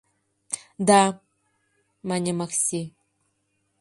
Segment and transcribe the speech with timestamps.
[0.87, 1.01] —Да,—
[2.07, 2.81] мане Макси.